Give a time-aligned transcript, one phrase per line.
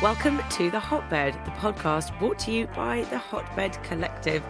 [0.00, 4.44] Welcome to The Hotbed, the podcast brought to you by the Hotbed Collective.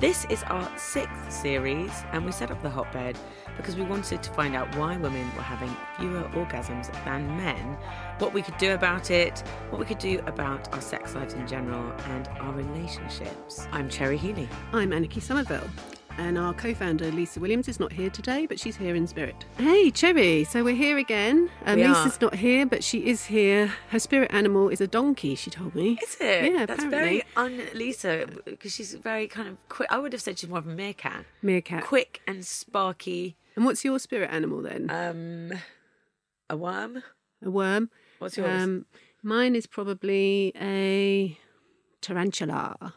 [0.00, 3.18] This is our sixth series, and we set up the Hotbed
[3.58, 7.76] because we wanted to find out why women were having fewer orgasms than men,
[8.16, 11.46] what we could do about it, what we could do about our sex lives in
[11.46, 13.68] general, and our relationships.
[13.72, 14.48] I'm Cherry Healey.
[14.72, 15.68] I'm Anniki Sommerville.
[16.16, 19.44] And our co founder, Lisa Williams, is not here today, but she's here in spirit.
[19.58, 20.44] Hey, Cherry.
[20.44, 21.50] So we're here again.
[21.66, 22.26] Um, We Lisa's are.
[22.26, 23.72] not here, but she is here.
[23.90, 25.98] Her spirit animal is a donkey, she told me.
[26.02, 26.52] Is it?
[26.52, 27.24] Yeah, That's apparently.
[27.34, 29.90] very un Lisa because she's very kind of quick.
[29.90, 31.24] I would have said she's more of a meerkat.
[31.42, 31.82] Meerkat.
[31.84, 33.36] Quick and sparky.
[33.56, 34.90] And what's your spirit animal then?
[34.90, 35.58] Um,
[36.48, 37.02] a worm.
[37.44, 37.90] a worm?
[38.20, 38.62] What's yours?
[38.62, 38.86] Um,
[39.22, 41.36] mine is probably a
[42.00, 42.94] tarantula.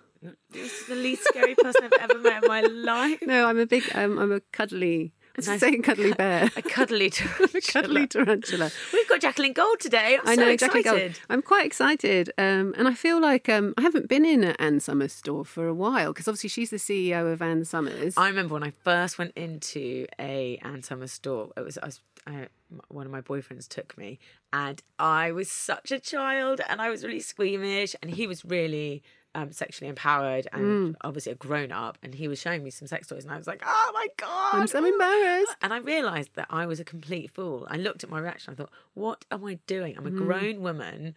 [0.52, 3.20] This is the least scary person I've ever met in my life.
[3.26, 6.50] No, I'm a big, um, I'm a cuddly, Nice- saying cuddly bear?
[6.56, 7.50] A cuddly tarantula.
[7.54, 8.72] a cuddly tarantula.
[8.94, 10.18] We've got Jacqueline Gold today.
[10.20, 10.84] I'm I so know, excited.
[10.84, 11.20] Jackie Gold.
[11.30, 14.80] I'm quite excited, um, and I feel like um, I haven't been in an Ann
[14.80, 18.18] Summers store for a while because obviously she's the CEO of Ann Summers.
[18.18, 21.52] I remember when I first went into a Ann Summers store.
[21.56, 22.48] It was I was I,
[22.90, 24.18] one of my boyfriends took me,
[24.52, 29.04] and I was such a child, and I was really squeamish, and he was really.
[29.38, 30.96] Um, sexually empowered and Mm.
[31.02, 33.46] obviously a grown up, and he was showing me some sex toys, and I was
[33.46, 35.56] like, "Oh my god!" I'm so embarrassed.
[35.62, 37.68] And I realised that I was a complete fool.
[37.70, 38.54] I looked at my reaction.
[38.54, 39.96] I thought, "What am I doing?
[39.96, 40.18] I'm a Mm.
[40.18, 41.14] grown woman,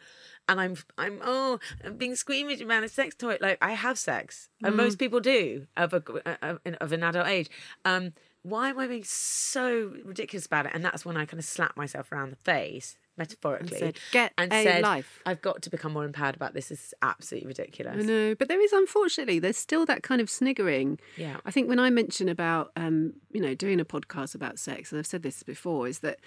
[0.48, 3.38] and I'm I'm oh I'm being squeamish about a sex toy.
[3.40, 4.76] Like I have sex, and Mm.
[4.84, 6.02] most people do of a
[6.42, 7.48] of, of an adult age.
[7.86, 10.72] Um, why am I being so ridiculous about it?
[10.74, 14.52] And that's when I kind of slapped myself around the face, metaphorically, said, "Get and
[14.52, 16.70] a said, life." I've got to become more empowered about this.
[16.70, 17.96] This is absolutely ridiculous.
[17.98, 20.98] I know, but there is unfortunately there's still that kind of sniggering.
[21.16, 21.36] Yeah.
[21.44, 24.98] I think when I mention about um, you know doing a podcast about sex, and
[24.98, 26.18] I've said this before, is that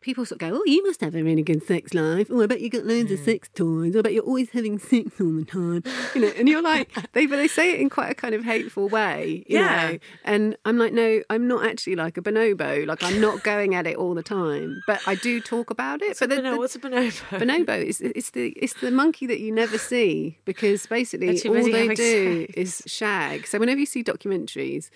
[0.00, 2.28] people sort of go, "Oh, you must have a really good sex life.
[2.30, 3.14] Oh, I bet you got loads Mm.
[3.14, 3.94] of sex toys.
[3.96, 5.82] I bet you're always having sex all the time."
[6.14, 8.44] You know, and you're like, they but they say it in quite a kind of
[8.44, 9.44] hateful way.
[9.48, 9.90] You Yeah.
[9.92, 9.98] Know?
[10.24, 12.86] And I'm like, no, I'm not actually like a bonobo.
[12.86, 16.08] Like I'm not going at it all the time, but I do talk about it.
[16.08, 17.38] What's a but the- bono- the- what's a bonobo?
[17.40, 21.88] Bonobo is it's the it's the monkey that you never see because basically all they
[21.94, 22.54] do sex.
[22.56, 23.46] is shag.
[23.46, 24.90] So whenever you see documentaries,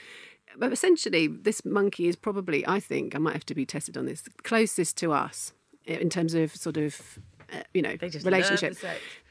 [0.58, 4.06] but essentially this monkey is probably I think I might have to be tested on
[4.06, 5.52] this closest to us
[5.84, 7.18] in terms of sort of
[7.52, 8.76] uh, you know They just love the relationship.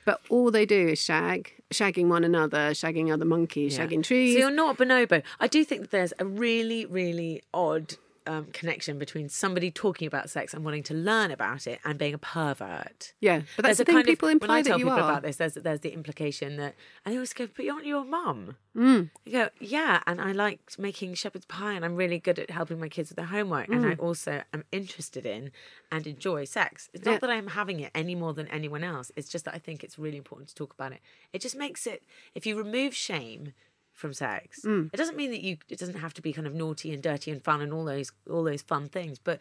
[0.05, 3.87] But all they do is shag, shagging one another, shagging other monkeys, Yeah.
[3.87, 4.33] shagging trees.
[4.33, 5.23] So you're not a bonobo.
[5.39, 7.95] I do think that there's a really, really odd
[8.27, 12.13] um, connection between somebody talking about sex and wanting to learn about it and being
[12.13, 13.13] a pervert.
[13.19, 14.85] yeah, but that's There's the thing kind of- people when imply I tell that you
[14.85, 15.09] people are.
[15.11, 16.75] about this, there's there's the implication that,
[17.05, 19.09] and they always go, "But you aren't you a mum?" Mm.
[19.25, 22.79] You go, "Yeah," and I like making shepherd's pie, and I'm really good at helping
[22.79, 25.51] my kids with their homework, and I also am interested in
[25.91, 26.89] and enjoy sex.
[26.93, 27.13] It's not Mm.
[27.15, 27.19] Yeah.
[27.19, 29.11] that I'm having it any more than anyone else.
[29.15, 30.99] It's just that I think it's really important to talk about it.
[31.33, 32.03] It just makes it
[32.33, 33.53] if you remove shame
[33.93, 34.89] from sex, Mm.
[34.93, 37.31] it doesn't mean that you it doesn't have to be kind of naughty and dirty
[37.31, 39.39] and fun and all those all those fun things, but.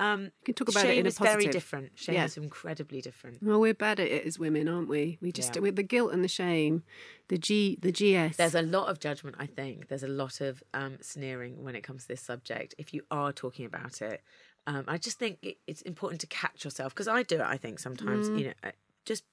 [0.00, 1.98] Um, You can talk about it shame in a is very different.
[1.98, 2.24] Shame Yeah.
[2.26, 3.42] is incredibly different.
[3.42, 5.18] Well, we're bad at it as women, aren't we?
[5.20, 5.62] We just Yeah.
[5.62, 6.84] with the guilt and the shame,
[7.26, 8.36] the G, the GS.
[8.36, 9.88] There's a lot of judgment, I think.
[9.88, 12.76] There's a lot of um, sneering when it comes to this subject.
[12.78, 14.22] If you are talking about it,
[14.68, 17.40] um, I just think it, it's important to catch yourself because I do it.
[17.42, 18.38] I think sometimes, Mm.
[18.38, 18.70] you know, uh,
[19.04, 19.24] just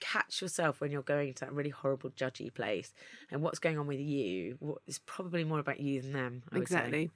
[0.00, 2.92] catch yourself when you're going to that really horrible, judgy place,
[3.30, 4.56] and what's going on with you.
[4.60, 6.42] What is probably more about you than them.
[6.52, 7.10] I exactly.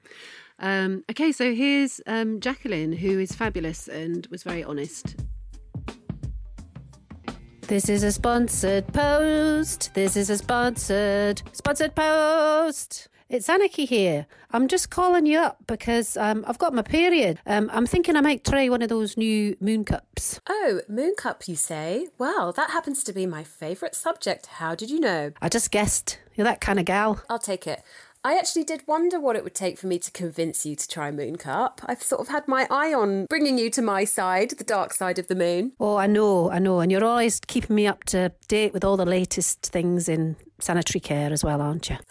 [0.59, 5.17] Um, okay, so here's um, Jacqueline, who is fabulous and was very honest.
[7.63, 9.93] This is a sponsored post.
[9.93, 13.09] This is a sponsored, sponsored post.
[13.31, 14.27] It's Anniki here.
[14.53, 17.39] I'm just calling you up because um, I've got my period.
[17.45, 20.41] Um, I'm thinking I might try one of those new moon cups.
[20.49, 22.09] Oh, moon cup, you say?
[22.17, 24.47] Well, that happens to be my favourite subject.
[24.47, 25.33] How did you know?
[25.43, 26.19] I just guessed.
[26.37, 27.23] You're that kind of gal.
[27.29, 27.83] I'll take it.
[28.25, 31.11] I actually did wonder what it would take for me to convince you to try
[31.11, 31.83] Moon Cup.
[31.85, 35.19] I've sort of had my eye on bringing you to my side, the dark side
[35.19, 35.73] of the moon.
[35.79, 36.81] Oh, I know, I know.
[36.81, 41.01] And you're always keeping me up to date with all the latest things in sanitary
[41.01, 41.97] care as well, aren't you?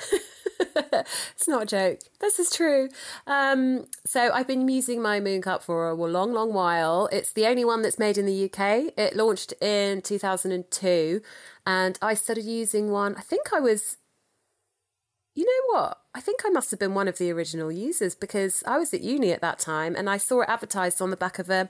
[0.59, 1.99] it's not a joke.
[2.19, 2.89] This is true.
[3.25, 7.09] Um, so I've been using my Moon Cup for a long, long while.
[7.11, 8.93] It's the only one that's made in the UK.
[8.97, 11.21] It launched in 2002,
[11.65, 13.15] and I started using one.
[13.15, 13.97] I think I was.
[15.35, 15.99] You know what?
[16.15, 19.01] I think I must have been one of the original users because I was at
[19.01, 21.69] uni at that time and I saw it advertised on the back of a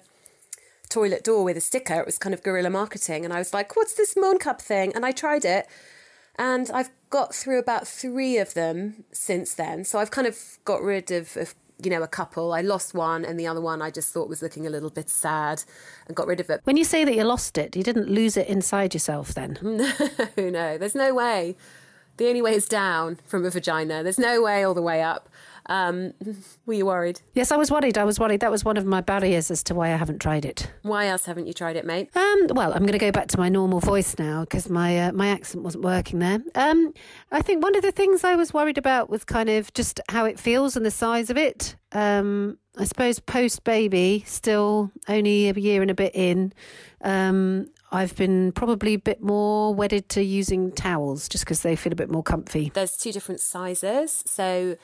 [0.90, 2.00] toilet door with a sticker.
[2.00, 3.26] It was kind of guerrilla marketing.
[3.26, 4.94] And I was like, what's this Moon Cup thing?
[4.96, 5.68] And I tried it.
[6.38, 9.84] And I've got through about three of them since then.
[9.84, 12.54] So I've kind of got rid of, of, you know, a couple.
[12.54, 15.10] I lost one, and the other one I just thought was looking a little bit
[15.10, 15.64] sad
[16.08, 16.62] and got rid of it.
[16.64, 19.58] When you say that you lost it, you didn't lose it inside yourself then?
[20.38, 21.56] No, no, there's no way.
[22.18, 24.04] The only way is down from a vagina.
[24.04, 25.30] There's no way all the way up.
[25.68, 26.14] Um,
[26.66, 27.22] were you worried?
[27.34, 27.98] Yes, I was worried.
[27.98, 28.40] I was worried.
[28.40, 30.72] That was one of my barriers as to why I haven't tried it.
[30.82, 32.16] Why else haven't you tried it, mate?
[32.16, 35.12] Um, well, I'm going to go back to my normal voice now because my uh,
[35.12, 36.40] my accent wasn't working there.
[36.56, 36.94] Um,
[37.32, 40.26] I think one of the things I was worried about was kind of just how
[40.26, 41.76] it feels and the size of it.
[41.92, 46.54] Um, I suppose post baby, still only a year and a bit in.
[47.02, 51.94] Um, I've been probably a bit more wedded to using towels just because they feel
[51.94, 52.72] a bit more comfy.
[52.74, 54.76] There's two different sizes, so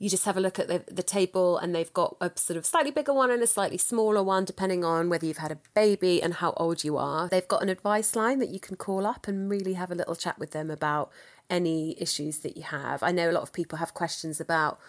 [0.00, 2.64] you just have a look at the, the table and they've got a sort of
[2.64, 6.22] slightly bigger one and a slightly smaller one depending on whether you've had a baby
[6.22, 7.28] and how old you are.
[7.28, 10.16] They've got an advice line that you can call up and really have a little
[10.16, 11.12] chat with them about
[11.50, 13.02] any issues that you have.
[13.02, 14.80] I know a lot of people have questions about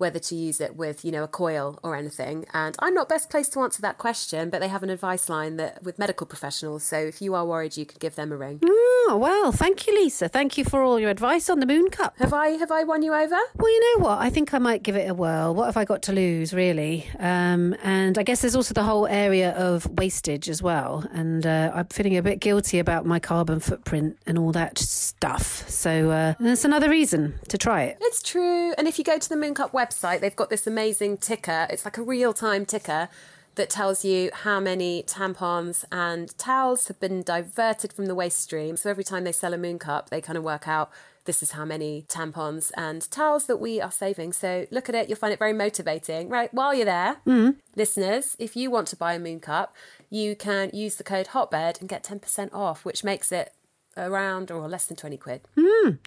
[0.00, 2.46] whether to use it with, you know, a coil or anything.
[2.52, 5.56] And I'm not best placed to answer that question, but they have an advice line
[5.58, 6.82] that with medical professionals.
[6.82, 8.60] So if you are worried, you can give them a ring.
[8.64, 10.28] Oh, well, thank you, Lisa.
[10.28, 12.16] Thank you for all your advice on the Moon Cup.
[12.18, 13.38] Have I have I won you over?
[13.56, 14.18] Well, you know what?
[14.18, 15.54] I think I might give it a whirl.
[15.54, 17.06] What have I got to lose, really?
[17.18, 21.04] Um, and I guess there's also the whole area of wastage as well.
[21.12, 25.68] And uh, I'm feeling a bit guilty about my carbon footprint and all that stuff.
[25.68, 27.98] So uh, that's another reason to try it.
[28.00, 28.72] It's true.
[28.78, 31.66] And if you go to the Moon Cup website, website, they've got this amazing ticker.
[31.70, 33.08] It's like a real time ticker
[33.56, 38.76] that tells you how many tampons and towels have been diverted from the waste stream.
[38.76, 40.90] So every time they sell a moon cup, they kind of work out
[41.24, 44.32] this is how many tampons and towels that we are saving.
[44.32, 46.28] So look at it, you'll find it very motivating.
[46.28, 47.56] Right, while you're there, mm.
[47.76, 49.76] listeners, if you want to buy a moon cup,
[50.08, 53.52] you can use the code HOTBED and get 10% off, which makes it
[54.00, 55.42] around or less than 20 quid.
[55.56, 55.98] Mm.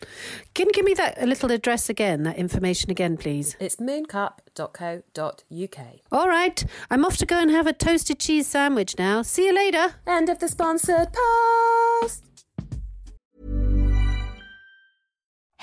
[0.53, 3.55] Can you give me that little address again, that information again, please?
[3.59, 5.87] It's mooncup.co.uk.
[6.11, 6.65] All right.
[6.89, 9.21] I'm off to go and have a toasted cheese sandwich now.
[9.21, 9.95] See you later.
[10.07, 12.23] End of the sponsored post.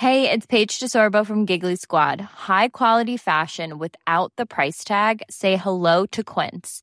[0.01, 2.23] Hey, it's Paige DeSorbo from Giggly Squad.
[2.23, 5.23] High quality fashion without the price tag?
[5.29, 6.83] Say hello to Quince.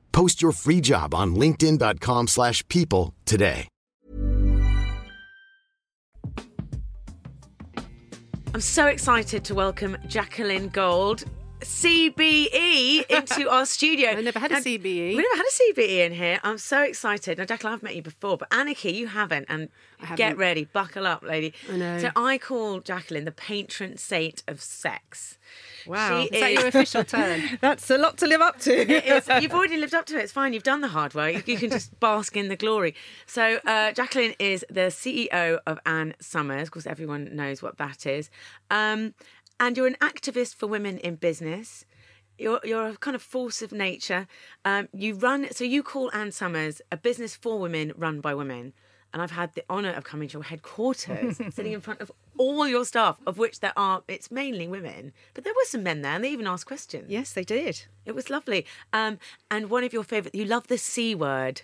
[0.11, 3.67] Post your free job on linkedin.com/people slash people today.
[8.53, 11.23] I'm so excited to welcome Jacqueline Gold.
[11.61, 14.09] CBE into our studio.
[14.09, 15.15] I never had a CBE.
[15.15, 16.39] We never had a CBE in here.
[16.43, 17.37] I'm so excited.
[17.37, 19.45] Now, Jacqueline, I've met you before, but Anniki, you haven't.
[19.47, 19.69] And
[20.01, 20.37] get haven't.
[20.37, 21.53] ready, buckle up, lady.
[21.71, 21.99] I know.
[21.99, 25.37] So I call Jacqueline the patron saint of sex.
[25.85, 26.21] Wow.
[26.21, 27.41] She Is that your official term?
[27.61, 29.41] That's a lot to live up to.
[29.41, 30.23] You've already lived up to it.
[30.23, 30.53] It's fine.
[30.53, 31.33] You've done the hard work.
[31.33, 32.95] You, you can just bask in the glory.
[33.25, 36.63] So, uh, Jacqueline is the CEO of Ann Summers.
[36.63, 38.29] Of course, everyone knows what that is.
[38.69, 39.13] Um,
[39.61, 41.85] and you're an activist for women in business.
[42.37, 44.27] You're, you're a kind of force of nature.
[44.65, 48.73] Um, you run, so you call Ann Summers a business for women run by women.
[49.13, 52.67] And I've had the honour of coming to your headquarters, sitting in front of all
[52.67, 56.13] your staff, of which there are, it's mainly women, but there were some men there,
[56.13, 57.05] and they even asked questions.
[57.09, 57.83] yes, they did.
[58.05, 58.65] It was lovely.
[58.93, 59.19] Um,
[59.51, 61.61] and one of your favourite, you love the C word.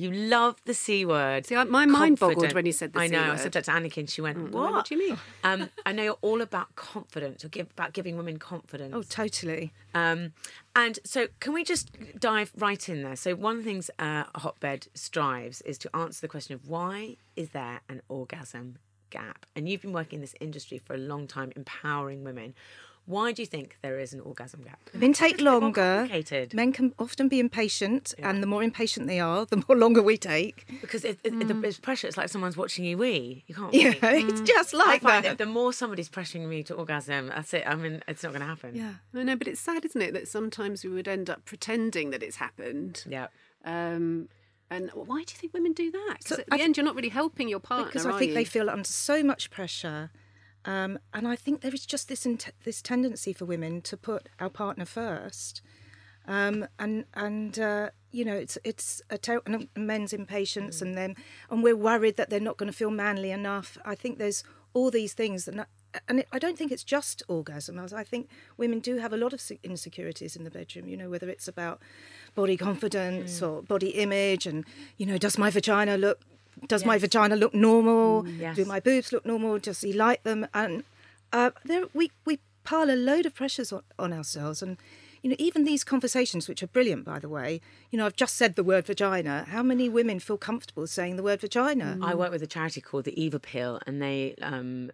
[0.00, 1.44] You love the C word.
[1.46, 3.22] See, my mind boggled when you said the I C know.
[3.22, 3.40] I word.
[3.40, 4.08] said that to Anniki.
[4.08, 4.72] She went, Mm, what?
[4.72, 5.18] what do you mean?
[5.44, 7.42] Um, I know you're all about confidence.
[7.42, 8.94] You're give, about giving women confidence.
[8.96, 9.72] Oh, totally.
[9.94, 10.32] Um,
[10.74, 13.16] and so, can we just dive right in there?
[13.16, 17.16] So, one of the things uh, Hotbed strives is to answer the question of why
[17.36, 18.78] is there an orgasm
[19.10, 19.44] gap?
[19.54, 22.54] And you've been working in this industry for a long time, empowering women.
[23.10, 24.78] Why do you think there is an orgasm gap?
[24.94, 25.80] Men take It's a bit more longer.
[26.00, 26.54] complicated.
[26.54, 30.16] Men can often be impatient, and the more impatient they are, the more longer we
[30.16, 30.66] take.
[30.80, 32.06] Because it, it, the, it's pressure.
[32.06, 33.44] It's like someone's watching you wee.
[33.48, 33.74] You can't.
[33.74, 34.24] Yeah, wee.
[34.28, 35.38] it's just I like find that.
[35.38, 37.64] that the more somebody's pressuring me to orgasm, that's it.
[37.66, 38.74] I mean, it's not going to happen.
[38.76, 38.92] Yeah.
[39.14, 42.22] I know, but it's sad, isn't it, that sometimes we would end up pretending that
[42.22, 43.04] it's happened.
[43.08, 43.26] Yeah.
[43.64, 44.28] Um,
[44.70, 46.16] and why do you think women do that?
[46.18, 48.12] Because So at the I th- end, you're not really helping your partner, because are
[48.12, 48.34] I think you?
[48.34, 50.10] they feel under so much pressure,
[50.64, 54.28] um, and I think there is just this int- this tendency for women to put
[54.38, 55.62] our partner first,
[56.26, 59.42] um, and and uh, you know it's it's a ter-
[59.76, 61.14] men's impatience and them,
[61.50, 63.78] and we're worried that they're not going to feel manly enough.
[63.84, 65.68] I think there's all these things that.
[66.06, 67.76] And it, I don't think it's just orgasm.
[67.76, 70.86] I I think women do have a lot of insecurities in the bedroom.
[70.86, 71.82] You know, whether it's about
[72.36, 74.64] body confidence or body image, and
[74.98, 76.20] you know, does my vagina look
[76.66, 78.26] does my vagina look normal?
[78.28, 78.56] yes.
[78.56, 79.58] Do my boobs look normal?
[79.58, 80.46] Does he like them?
[80.54, 80.84] And
[81.32, 84.76] uh, there, we we pile a load of pressures on, on ourselves, and
[85.22, 87.60] you know even these conversations, which are brilliant, by the way.
[87.90, 89.46] You know, I've just said the word vagina.
[89.48, 91.98] How many women feel comfortable saying the word vagina?
[92.02, 94.90] I work with a charity called the Eve Appeal, and they um,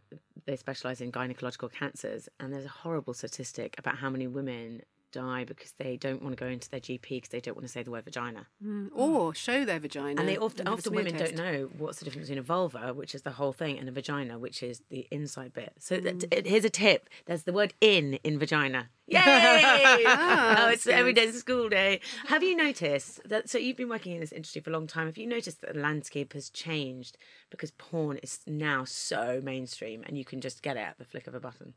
[0.47, 2.29] they specialise in gynecological cancers.
[2.41, 4.83] And there's a horrible statistic about how many women
[5.13, 7.73] die because they don't want to go into their GP because they don't want to
[7.73, 8.47] say the word vagina.
[8.65, 10.21] Mm, or show their vagina.
[10.21, 11.35] And they often, often women test.
[11.35, 13.93] don't know what's the difference between a vulva, which is the whole thing, and a
[13.93, 15.73] vagina, which is the inside bit.
[15.79, 18.91] So that- here's a tip: there's the word "in" in vagina.
[19.09, 19.21] Yay!
[19.23, 22.01] oh, it's every day's school day.
[22.27, 23.49] Have you noticed that?
[23.49, 25.07] So you've been working in this industry for a long time.
[25.07, 27.17] Have you noticed that the landscape has changed
[27.51, 31.29] because porn is now so mainstream, and you can just get it at the flick
[31.29, 31.75] of a button?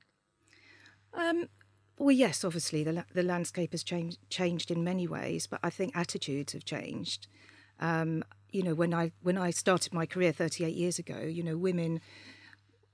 [1.13, 1.49] Um,
[1.99, 5.95] well, yes, obviously the the landscape has changed changed in many ways, but I think
[5.95, 7.27] attitudes have changed.
[7.79, 11.57] Um, you know, when I when I started my career 38 years ago, you know,
[11.57, 12.01] women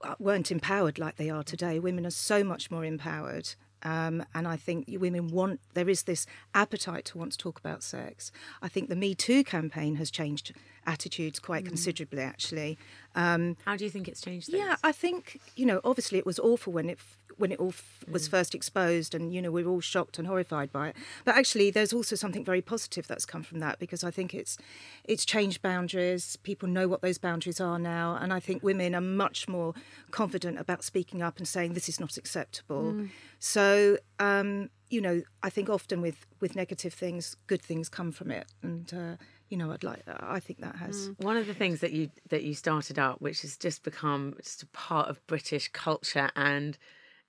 [0.02, 1.80] uh, weren't empowered like they are today.
[1.80, 3.56] Women are so much more empowered.
[3.84, 7.84] Um, and I think women want, there is this appetite to want to talk about
[7.84, 8.32] sex.
[8.60, 10.54] I think the Me Too campaign has changed
[10.88, 12.80] attitudes quite considerably, actually.
[13.14, 14.48] Um, How do you think it's changed?
[14.48, 14.58] things?
[14.58, 14.78] yeah.
[14.84, 15.82] I think you know.
[15.84, 16.98] Obviously, it was awful when it
[17.38, 20.28] when it all f- was first exposed, and you know we were all shocked and
[20.28, 20.96] horrified by it.
[21.24, 24.58] But actually, there's also something very positive that's come from that because I think it's
[25.04, 26.36] it's changed boundaries.
[26.38, 29.74] People know what those boundaries are now, and I think women are much more
[30.12, 33.08] confident about speaking up and saying this is not acceptable.
[33.40, 33.98] So.
[34.20, 38.46] Um, you know, I think often with, with negative things, good things come from it,
[38.62, 39.16] and uh,
[39.50, 40.04] you know, I'd like.
[40.08, 41.12] I think that has.
[41.18, 44.64] One of the things that you that you started up, which has just become just
[44.64, 46.78] a part of British culture, and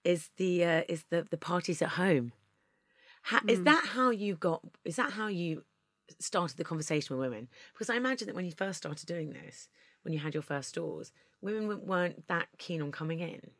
[0.06, 2.32] is the uh, is the the parties at home.
[3.48, 4.62] Is that how you got?
[4.84, 5.64] Is that how you
[6.20, 7.48] started the conversation with women?
[7.72, 9.68] Because I imagine that when you first started doing this,
[10.02, 11.10] when you had your first stores,
[11.40, 13.50] women weren't that keen on coming in.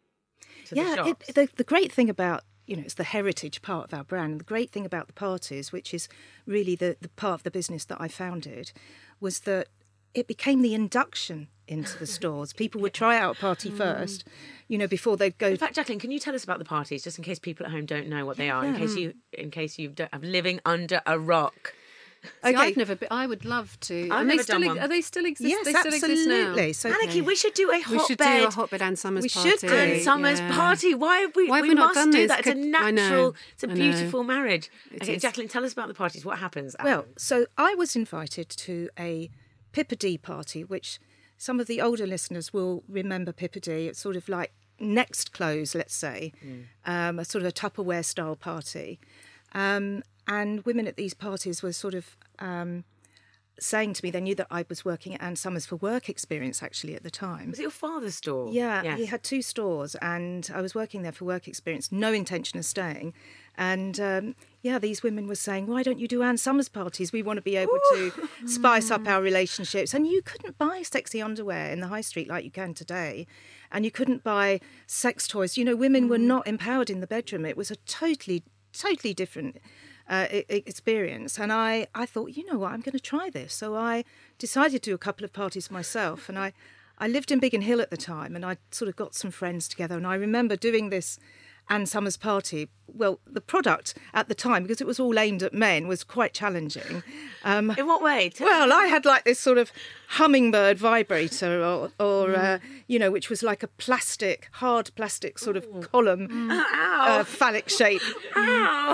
[0.66, 1.28] To the yeah, shops.
[1.28, 4.32] it, the, the great thing about you know it's the heritage part of our brand,
[4.32, 6.08] and the great thing about the parties, which is
[6.46, 8.72] really the the part of the business that I founded,
[9.18, 9.66] was that
[10.14, 12.52] it became the induction into the stores.
[12.52, 13.76] People would try out a party mm.
[13.76, 14.24] first,
[14.68, 15.48] you know, before they'd go.
[15.48, 17.72] In fact, Jacqueline, can you tell us about the parties, just in case people at
[17.72, 20.60] home don't know what they are, in case you in case you don't have living
[20.64, 21.74] under a rock.
[22.22, 22.56] See, Okay.
[22.56, 23.08] I've never been.
[23.10, 24.08] I would love to.
[24.10, 24.78] I've and never they still done ex- one.
[24.80, 25.48] Are they still exist?
[25.48, 26.34] yes, they still exist now.
[26.34, 26.72] absolutely.
[26.72, 28.06] So Anniki, we should do a We hotbed.
[28.08, 29.48] should do a hotbed Ann Summers We party.
[29.50, 29.74] We should do.
[29.74, 30.56] Ann Summer's yeah.
[30.56, 30.94] party.
[30.94, 31.48] Why have we?
[31.48, 32.28] Why have we we not must done do this?
[32.28, 32.38] that.
[32.40, 32.90] It's a Could- I know.
[32.90, 33.36] natural.
[33.52, 34.70] It's a beautiful marriage.
[34.90, 35.22] It okay, is.
[35.22, 36.24] Jacqueline, tell us about the parties.
[36.24, 36.74] What happens?
[36.82, 39.30] Well, so I was invited to a
[39.70, 40.98] Pippa Dee party, which
[41.38, 43.86] some of the older listeners will remember Pippa Dee.
[43.88, 46.64] It's sort of like next close, let's say, Mm.
[46.84, 48.98] um, a sort of a Tupperware style party.
[49.52, 52.84] Um, and women at these parties were sort of um,
[53.58, 56.62] saying to me, they knew that I was working at Ann Summers for work experience
[56.62, 57.50] actually at the time.
[57.50, 58.50] Was it your father's store?
[58.52, 58.98] Yeah, Yes.
[58.98, 62.66] he had two stores, and I was working there for work experience, no intention of
[62.66, 63.14] staying.
[63.56, 64.34] And um,
[64.66, 67.12] yeah, these women were saying, "Why don't you do Ann Summers parties?
[67.12, 71.22] We want to be able to spice up our relationships." And you couldn't buy sexy
[71.22, 73.26] underwear in the high street like you can today,
[73.70, 75.56] and you couldn't buy sex toys.
[75.56, 77.44] You know, women were not empowered in the bedroom.
[77.46, 78.42] It was a totally,
[78.72, 79.58] totally different
[80.08, 81.38] uh, experience.
[81.38, 83.54] And I, I thought, you know what, I'm going to try this.
[83.54, 84.04] So I
[84.38, 86.28] decided to do a couple of parties myself.
[86.28, 86.52] And I,
[86.98, 89.68] I lived in Biggin Hill at the time, and I sort of got some friends
[89.68, 89.96] together.
[89.96, 91.18] And I remember doing this
[91.68, 92.68] Ann Summers party.
[92.86, 96.32] Well, the product at the time, because it was all aimed at men, was quite
[96.32, 97.02] challenging.
[97.44, 98.30] Um, In what way?
[98.30, 99.70] Tell- well, I had like this sort of
[100.08, 105.56] hummingbird vibrator, or, or uh, you know, which was like a plastic, hard plastic sort
[105.56, 108.02] of column, uh, phallic shape.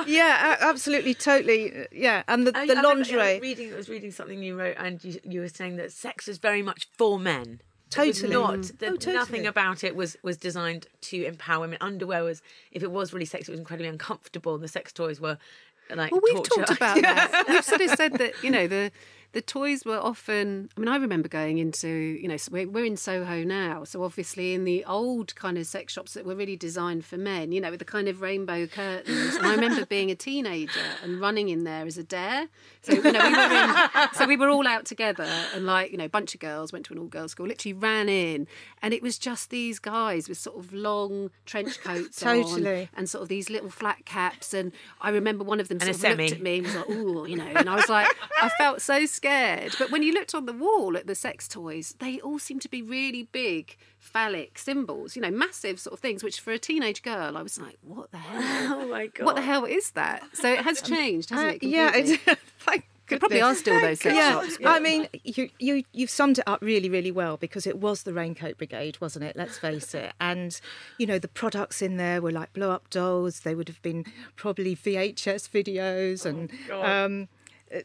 [0.06, 1.72] Yeah, absolutely, totally.
[1.72, 3.40] uh, Yeah, and the, I- the I remember- I was lingerie.
[3.40, 6.38] reading, I was reading something you wrote, and you, you were saying that sex was
[6.38, 7.60] very much for men.
[7.92, 8.32] Totally.
[8.32, 8.62] not.
[8.78, 9.14] That Oh, totally.
[9.16, 11.78] Nothing about it was was designed to empower women.
[11.80, 14.54] Underwear was, if it was really sexy, it was incredibly uncomfortable.
[14.54, 15.38] and The sex toys were
[15.94, 16.10] like.
[16.12, 16.64] Well, we've torture.
[16.64, 17.44] talked about that.
[17.48, 18.90] We've sort of said that you know the
[19.32, 20.68] the toys were often.
[20.76, 24.54] I mean, I remember going into you know we're, we're in Soho now, so obviously
[24.54, 27.70] in the old kind of sex shops that were really designed for men, you know,
[27.70, 29.36] with the kind of rainbow curtains.
[29.36, 32.48] And I remember being a teenager and running in there as a dare.
[32.82, 35.98] So you know we were in, so we were all out together and like you
[35.98, 37.46] know a bunch of girls went to an all girls school.
[37.46, 38.46] Literally ran in,
[38.82, 42.62] and it was just these guys with sort of long trench coats on
[42.94, 44.52] and sort of these little flat caps.
[44.52, 46.90] And I remember one of them And sort of looked at me and was like,
[46.90, 47.46] "Ooh," you know.
[47.46, 48.08] And I was like,
[48.40, 49.21] I felt so scared.
[49.78, 52.68] But when you looked on the wall at the sex toys, they all seemed to
[52.68, 56.22] be really big phallic symbols, you know, massive sort of things.
[56.24, 58.80] Which for a teenage girl, I was like, "What the hell?
[58.82, 59.24] Oh my god!
[59.24, 61.62] What the hell is that?" So it has changed, hasn't Uh, it?
[61.62, 62.20] yeah, completely?
[62.26, 64.30] it's, thank There probably are still those sex yeah.
[64.32, 64.58] shops.
[64.64, 68.14] I mean, you, you, you've summed it up really, really well because it was the
[68.14, 69.36] Raincoat Brigade, wasn't it?
[69.36, 70.14] Let's face it.
[70.18, 70.58] And,
[70.98, 73.40] you know, the products in there were like blow up dolls.
[73.40, 74.06] They would have been
[74.36, 77.28] probably VHS videos and um,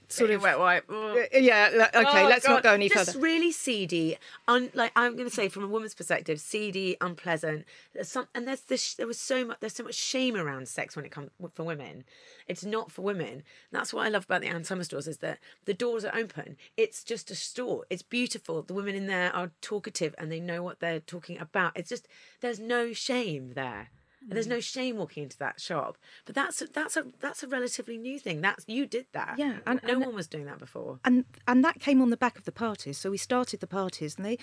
[0.09, 0.41] sort of.
[0.41, 0.85] wet wipe.
[1.33, 2.53] Yeah, oh okay, Oh, let's God.
[2.53, 3.05] not go any further.
[3.05, 3.23] Just further.
[3.25, 4.17] really seedy.
[4.47, 7.65] Un, like I'm going to say, from a woman's perspective, seedy, unpleasant.
[7.93, 8.95] There's some, and there's this.
[8.95, 9.57] There was so much.
[9.59, 12.03] There's so much shame around sex when it comes for women.
[12.47, 13.43] It's not for women.
[13.71, 16.57] That's what I love about the Ann Summer stores is that the doors are open.
[16.77, 17.85] It's just a store.
[17.89, 18.61] It's beautiful.
[18.61, 21.73] The women in there are talkative and they know what they're talking about.
[21.75, 22.07] It's just
[22.41, 23.89] there's no shame there.
[24.29, 27.97] And There's no shame walking into that shop, but that's that's a that's a relatively
[27.97, 28.41] new thing.
[28.41, 29.35] That's you did that.
[29.37, 30.99] Yeah, and- no and- one was doing that before.
[31.05, 32.97] and and that came on the back of the parties.
[32.97, 34.37] So we started the parties, and they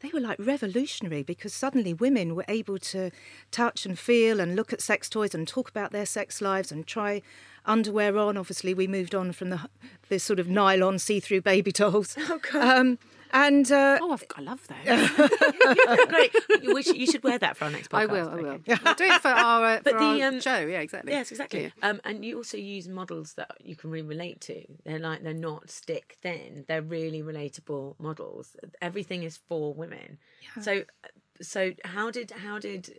[0.00, 3.10] they were like revolutionary because suddenly women were able to
[3.50, 6.86] touch and feel and look at sex toys and talk about their sex lives and
[6.86, 7.22] try
[7.64, 8.36] underwear on.
[8.36, 9.68] Obviously, we moved on from the
[10.10, 12.14] the sort of nylon see-through baby dolls.
[12.28, 12.76] Oh God!
[12.78, 12.98] Um,
[13.32, 16.06] and uh, Oh, I've, I love that.
[16.08, 16.62] Great.
[16.62, 18.00] You, we should, you should wear that for our next podcast.
[18.00, 18.28] I will.
[18.28, 18.46] I will.
[18.48, 18.76] okay?
[18.84, 20.58] I'll do it for our, uh, But for the, our um, show.
[20.58, 21.12] Yeah, exactly.
[21.12, 21.62] Yes, exactly.
[21.64, 21.88] Yeah.
[21.88, 24.64] Um, and you also use models that you can really relate to.
[24.84, 26.64] They're like they're not stick thin.
[26.68, 28.56] They're really relatable models.
[28.80, 30.18] Everything is for women.
[30.60, 30.84] So,
[31.40, 32.98] so how did how did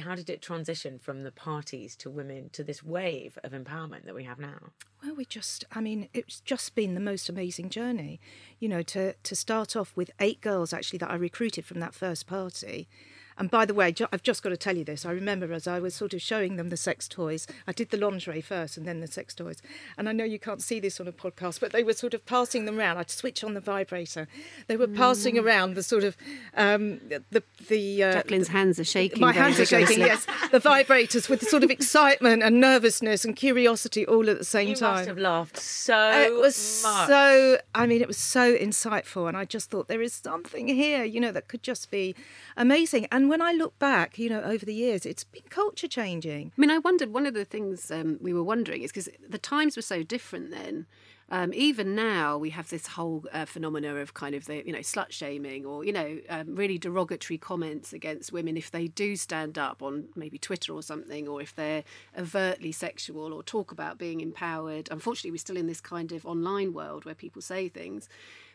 [0.00, 4.14] how did it transition from the parties to women to this wave of empowerment that
[4.14, 4.72] we have now?
[5.02, 8.20] Well, we just, I mean, it's just been the most amazing journey.
[8.58, 11.94] You know, to, to start off with eight girls actually that I recruited from that
[11.94, 12.88] first party.
[13.38, 15.04] And by the way, ju- I've just got to tell you this.
[15.04, 17.96] I remember as I was sort of showing them the sex toys, I did the
[17.96, 19.60] lingerie first and then the sex toys.
[19.98, 22.24] And I know you can't see this on a podcast, but they were sort of
[22.26, 22.98] passing them around.
[22.98, 24.28] I'd switch on the vibrator.
[24.68, 26.16] They were passing around the sort of,
[26.56, 29.20] um, the, the, uh, Jacqueline's hands are shaking.
[29.20, 30.26] my hands are shaking, yes.
[30.52, 34.68] The vibrators with the sort of excitement and nervousness and curiosity all at the same
[34.68, 34.94] You time.
[34.96, 37.08] must have laughed so It was much.
[37.08, 37.58] so.
[37.74, 41.20] I mean, it was so insightful, and I just thought there is something here, you
[41.20, 42.14] know, that could just be
[42.56, 43.06] amazing.
[43.10, 46.52] And when I look back, you know, over the years, it's been culture changing.
[46.56, 47.12] I mean, I wondered.
[47.12, 50.50] One of the things um, we were wondering is because the times were so different
[50.50, 50.86] then.
[51.30, 54.80] Um, even now, we have this whole uh, phenomena of kind of the you know
[54.80, 59.58] slut shaming or you know um, really derogatory comments against women if they do stand
[59.58, 61.84] up on maybe Twitter or something, or if they're
[62.18, 64.88] overtly sexual or talk about being empowered.
[64.90, 68.08] Unfortunately, we're still in this kind of online world where people say things.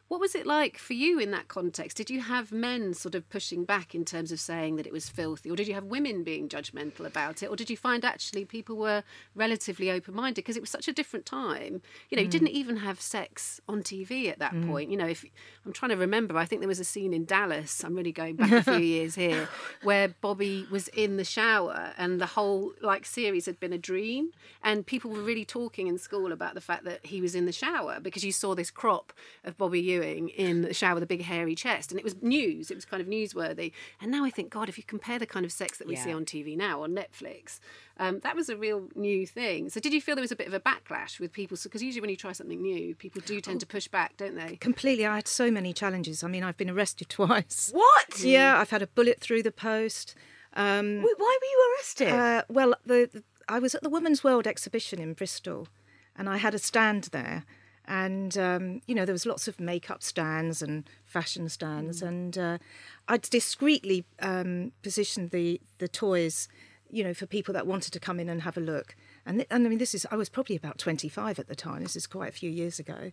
[0.10, 1.96] What was it like for you in that context?
[1.96, 5.08] Did you have men sort of pushing back in terms of saying that it was
[5.08, 8.44] filthy, or did you have women being judgmental about it, or did you find actually
[8.44, 9.04] people were
[9.36, 11.84] relatively open minded because it was such a different time?
[12.10, 12.54] You know, you didn't mm.
[12.54, 14.68] even have sex on TV at that mm.
[14.68, 14.90] point.
[14.90, 15.24] You know, if
[15.64, 17.84] I'm trying to remember, I think there was a scene in Dallas.
[17.84, 19.48] I'm really going back a few years here,
[19.84, 24.32] where Bobby was in the shower and the whole like series had been a dream,
[24.64, 27.52] and people were really talking in school about the fact that he was in the
[27.52, 31.24] shower because you saw this crop of Bobby Ewing in the shower with a big
[31.24, 32.72] hairy chest, and it was news.
[32.72, 33.72] It was kind of newsworthy.
[34.02, 36.12] And now I think, God, if you compare the kind of sex that we see
[36.14, 37.60] on TV now on Netflix,
[37.98, 39.70] um, that was a real new thing.
[39.70, 41.58] So did you feel there was a bit of a backlash with people?
[41.62, 44.56] Because usually when you try something new, people do tend to push back, don't they?
[44.56, 45.06] Completely.
[45.06, 46.24] I had so many challenges.
[46.24, 47.72] I mean, I've been arrested twice.
[47.74, 48.20] What?
[48.24, 50.16] Yeah, I've had a bullet through the post.
[50.54, 52.10] Um, Wait, Why were you arrested?
[52.10, 55.68] uh, well, the, the I was at the Women's World exhibition in Bristol,
[56.16, 57.46] and I had a stand there,
[57.90, 62.60] and um, you know there was lots of makeup stands and fashion stands, and uh,
[63.08, 66.48] I'd discreetly um, positioned the the toys,
[66.90, 68.96] you know, for people that wanted to come in and have a look.
[69.26, 71.56] And th- and I mean, this is I was probably about twenty five at the
[71.56, 71.82] time.
[71.82, 73.12] This is quite a few years ago,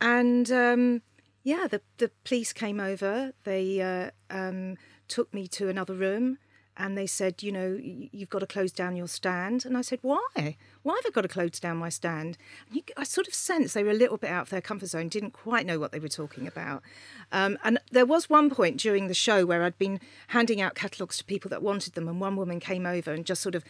[0.00, 0.52] and.
[0.52, 1.02] Um,
[1.44, 3.32] yeah, the the police came over.
[3.42, 4.76] They uh, um,
[5.08, 6.38] took me to another room,
[6.76, 9.66] and they said, you know, you've got to close down your stand.
[9.66, 10.56] And I said, why?
[10.82, 12.38] Why have I got to close down my stand?
[12.66, 14.88] And you, I sort of sensed they were a little bit out of their comfort
[14.88, 16.82] zone, didn't quite know what they were talking about.
[17.30, 21.18] Um, and there was one point during the show where I'd been handing out catalogues
[21.18, 23.64] to people that wanted them, and one woman came over and just sort of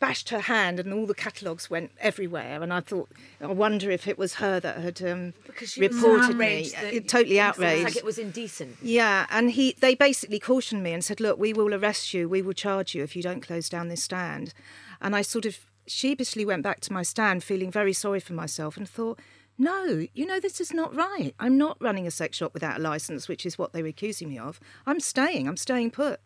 [0.00, 3.08] bashed her hand and all the catalogues went everywhere and I thought
[3.40, 7.00] I wonder if it was her that had um, because she was reported me Uh,
[7.06, 8.76] totally outraged like it was indecent.
[8.80, 12.28] yeah, and he they basically cautioned me and said, "Look, we will arrest you.
[12.28, 14.54] We will charge you if you don't close down this stand."
[15.00, 18.76] And I sort of sheepishly went back to my stand, feeling very sorry for myself,
[18.76, 19.18] and thought,
[19.56, 21.34] "No, you know this is not right.
[21.40, 24.28] I'm not running a sex shop without a license, which is what they were accusing
[24.28, 24.60] me of.
[24.86, 25.48] I'm staying.
[25.48, 26.20] I'm staying put."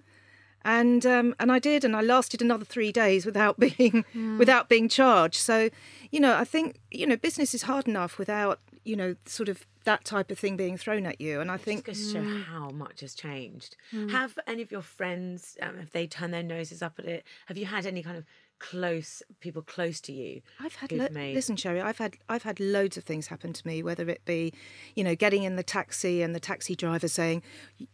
[0.64, 4.04] And um, and I did, and I lasted another three days without being
[4.38, 5.36] without being charged.
[5.36, 5.70] So,
[6.10, 9.66] you know, I think you know business is hard enough without you know sort of
[9.84, 11.40] that type of thing being thrown at you.
[11.40, 13.76] And I think Just goes to show how much has changed.
[14.10, 17.24] Have any of your friends, um, have they turned their noses up at it?
[17.46, 18.24] Have you had any kind of
[18.60, 20.40] close people close to you?
[20.60, 21.80] I've had lo- made- listen, Cherry.
[21.80, 23.82] I've had I've had loads of things happen to me.
[23.82, 24.52] Whether it be,
[24.94, 27.42] you know, getting in the taxi and the taxi driver saying,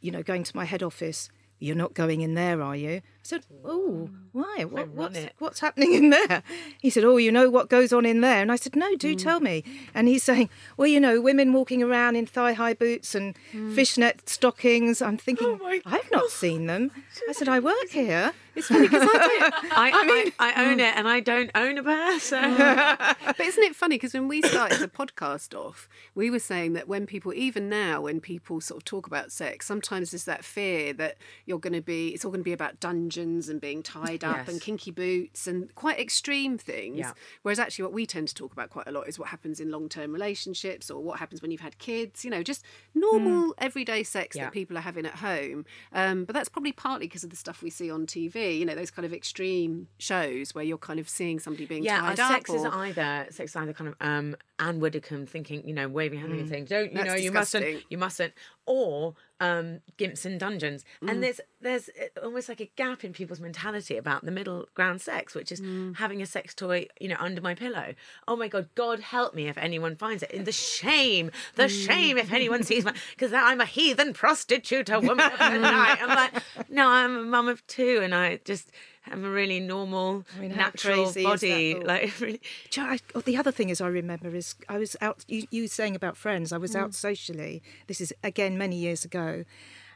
[0.02, 1.30] you know, going to my head office.
[1.58, 3.02] You're not going in there, are you?
[3.28, 4.64] I said, "Oh, why?
[4.64, 6.42] What, what's, what's happening in there?"
[6.80, 9.14] He said, "Oh, you know what goes on in there." And I said, "No, do
[9.14, 9.22] mm.
[9.22, 13.36] tell me." And he's saying, "Well, you know, women walking around in thigh-high boots and
[13.52, 13.74] mm.
[13.74, 16.90] fishnet stockings." I'm thinking, oh "I've not seen them."
[17.28, 19.54] I said, "I work here." It's funny because I don't.
[19.70, 20.88] I, I, I, own mm.
[20.88, 23.96] it and I don't own a bear, so But isn't it funny?
[23.96, 28.00] Because when we started the podcast off, we were saying that when people, even now,
[28.00, 31.80] when people sort of talk about sex, sometimes there's that fear that you're going to
[31.80, 34.48] be, it's all going to be about dungeons and being tied up Yes.
[34.48, 36.98] and kinky boots and quite extreme things.
[36.98, 37.12] Yeah.
[37.42, 39.70] Whereas actually, what we tend to talk about quite a lot is what happens in
[39.70, 44.02] long term relationships or what happens when you've had kids, you know, just normal everyday
[44.02, 44.44] sex Yeah.
[44.44, 45.64] that people are having at home.
[45.92, 48.74] Um, but that's probably partly because of the stuff we see on TV, you know,
[48.74, 52.32] those kind of extreme shows where you're kind of seeing somebody being yeah, tied up.
[52.32, 55.88] sex is or- either sex is either kind of um Anne Widdecombe thinking, you know,
[55.88, 58.34] waving hand and saying, Don't you That's know, you mustn't you mustn't
[58.66, 60.84] or um Gimps and Dungeons.
[61.02, 61.10] Mm.
[61.10, 65.00] And there's there's uh, almost like a gap in people's mentality about the middle ground
[65.00, 65.96] sex, which is Mm.
[65.96, 67.94] having a sex toy, you know, under my pillow.
[68.26, 70.32] Oh my god, God help me if anyone finds it.
[70.32, 71.86] And the shame, the Mm.
[71.86, 75.98] shame if anyone sees my because I'm a heathen prostitute, a woman of the night.
[76.02, 78.70] I'm like, no, I'm a mum of two and I just
[79.10, 81.74] I'm a really normal, I mean, natural crazy is that body.
[81.84, 82.40] Like really
[82.70, 85.24] Do you know, I, oh, the other thing is, I remember is I was out.
[85.28, 86.52] You, you were saying about friends.
[86.52, 87.62] I was out socially.
[87.86, 89.44] This is again many years ago,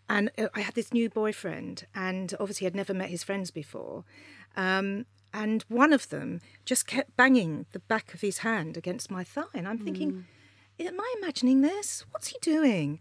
[0.08, 4.04] and uh, I had this new boyfriend, and obviously I'd never met his friends before.
[4.56, 9.24] Um, and one of them just kept banging the back of his hand against my
[9.24, 10.26] thigh, and I'm thinking,
[10.78, 12.04] am I imagining this?
[12.10, 13.00] What's he doing?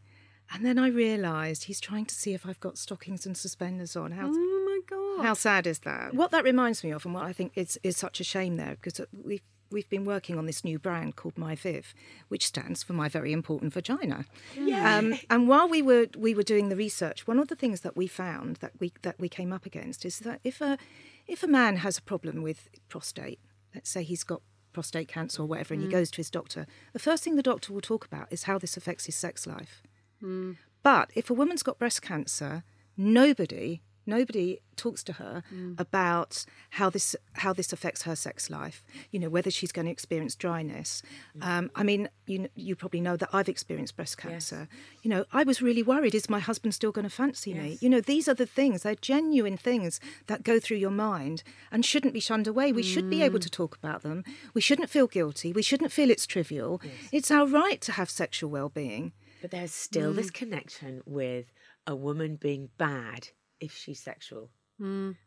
[0.53, 4.11] And then I realised he's trying to see if I've got stockings and suspenders on.
[4.11, 4.60] How Oh
[5.21, 6.13] how sad is that?
[6.13, 8.75] What that reminds me of, and what I think is, is such a shame there,
[8.75, 11.93] because uh, we've we've been working on this new brand called My Viv,
[12.27, 14.25] which stands for My Very Important Vagina.
[14.97, 17.95] Um, and while we were we were doing the research, one of the things that
[17.95, 20.77] we found that we that we came up against is that if a
[21.27, 23.39] if a man has a problem with prostate,
[23.73, 24.41] let's say he's got
[24.73, 25.91] prostate cancer or whatever, and he mm.
[25.91, 28.77] goes to his doctor, the first thing the doctor will talk about is how this
[28.77, 29.81] affects his sex life.
[30.21, 30.57] Mm.
[30.83, 32.63] But if a woman's got breast cancer,
[32.97, 35.79] nobody Nobody talks to her mm.
[35.79, 38.83] about how this how this affects her sex life.
[39.11, 41.03] You know whether she's going to experience dryness.
[41.41, 44.67] Um, I mean, you you probably know that I've experienced breast cancer.
[45.03, 47.77] You know, I was really worried: is my husband still going to fancy me?
[47.81, 48.83] You know, these are the things.
[48.83, 52.71] They're genuine things that go through your mind and shouldn't be shunned away.
[52.71, 53.43] We should be able mm.
[53.43, 54.23] to talk about them.
[54.53, 55.53] We shouldn't feel guilty.
[55.53, 56.81] We shouldn't feel it's trivial.
[57.11, 59.13] It's our right to have sexual well-being.
[59.41, 60.33] But there's still this mm.
[60.33, 61.51] connection with
[61.87, 63.29] a woman being bad
[63.61, 64.49] if she's sexual.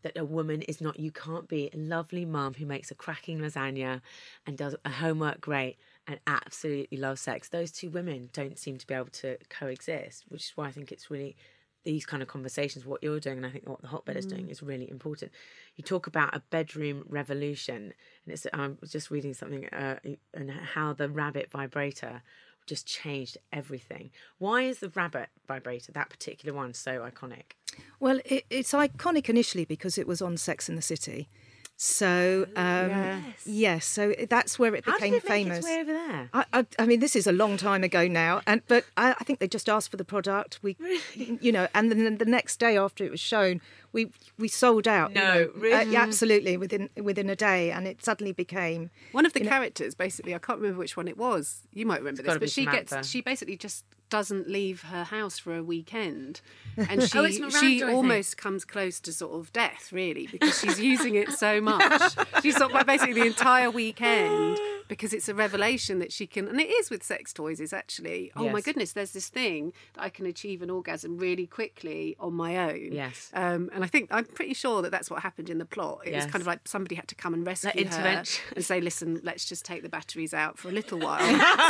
[0.03, 3.39] That a woman is not, you can't be a lovely mum who makes a cracking
[3.39, 4.01] lasagna
[4.47, 5.77] and does a homework great
[6.09, 7.49] and absolutely loves sex.
[7.49, 10.91] Those two women don't seem to be able to coexist, which is why I think
[10.91, 11.37] it's really
[11.85, 14.49] these kind of conversations, what you're doing, and I think what the hotbed is doing
[14.49, 15.31] is really important.
[15.77, 17.93] You talk about a bedroom revolution,
[18.25, 19.99] and it's I was just reading something uh,
[20.33, 22.23] and how the rabbit vibrator
[22.67, 24.11] just changed everything.
[24.39, 27.53] Why is the rabbit vibrator, that particular one, so iconic?
[28.01, 31.29] Well, it, it's iconic initially because it was on Sex in the City.
[31.77, 33.85] So, um, yes.
[33.85, 35.59] so that's where it How became did it make famous.
[35.59, 36.31] its way over there?
[36.33, 39.25] I, I, I mean, this is a long time ago now, and but I, I
[39.25, 40.61] think they just asked for the product.
[40.63, 40.77] We,
[41.15, 43.61] you know, and then the next day after it was shown,
[43.93, 45.11] we we sold out.
[45.11, 45.75] you No, know, really?
[45.75, 49.97] uh, yeah, absolutely within within a day, and it suddenly became One of the characters,
[49.97, 51.63] basically, I can't remember which one it was.
[51.73, 52.95] You might remember gotta this, but she Samantha.
[52.97, 56.41] gets she basically just doesn't leave her house for a weekend,
[56.77, 60.57] and she Oh, it's Miranda, she almost comes close to sort of death, really, because
[60.57, 62.15] she's using it so much.
[62.41, 64.57] She's sort of basically the entire weekend
[64.89, 67.61] because it's a revelation that she can, and it is with sex toys.
[67.61, 71.47] Is actually, oh my goodness, there's this thing that I can achieve an orgasm really
[71.47, 72.93] quickly on my own.
[72.93, 73.31] Yes.
[73.35, 76.01] um, and I think I'm pretty sure that that's what happened in the plot.
[76.05, 78.45] It was kind of like somebody had to come and rescue her intervention.
[78.55, 81.19] and say, listen, let's just take the batteries out for a little while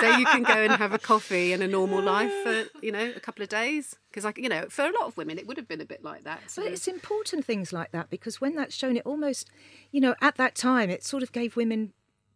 [0.01, 3.13] so you can go and have a coffee and a normal life for, you know,
[3.17, 3.97] a couple of days.
[4.11, 6.05] Because, like, you know, for a lot of women, it would have been a bit
[6.05, 6.41] like that.
[6.55, 9.51] But of- it's important things like that because when that's shown, it almost,
[9.91, 11.93] you know, at that time, it sort of gave women